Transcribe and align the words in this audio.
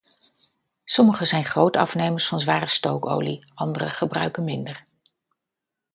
Sommige 0.87 1.25
zijn 1.25 1.45
grote 1.45 1.79
afnemers 1.79 2.27
van 2.27 2.39
zware 2.39 2.67
stookolie, 2.67 3.51
andere 3.53 3.89
gebruiken 3.89 4.43
minder. 4.43 4.85